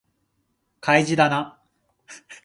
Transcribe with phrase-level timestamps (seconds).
[0.81, 1.59] 開示だな